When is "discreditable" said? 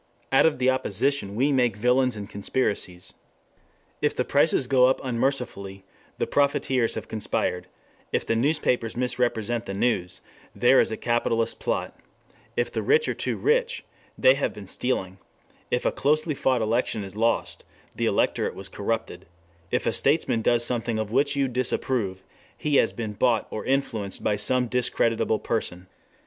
24.65-25.37